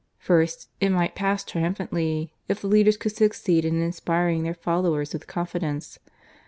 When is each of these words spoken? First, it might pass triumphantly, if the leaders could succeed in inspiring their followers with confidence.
First, 0.17 0.67
it 0.79 0.89
might 0.89 1.13
pass 1.13 1.43
triumphantly, 1.43 2.33
if 2.47 2.61
the 2.61 2.67
leaders 2.67 2.97
could 2.97 3.11
succeed 3.15 3.63
in 3.65 3.83
inspiring 3.83 4.41
their 4.41 4.55
followers 4.55 5.13
with 5.13 5.27
confidence. 5.27 5.99